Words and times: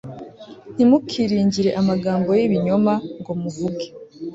Ntimukiringire 0.75 1.69
amagambo 1.81 2.29
y 2.37 2.41
ibinyoma 2.47 2.93
ngo 3.19 3.31
muvuge 3.41 3.85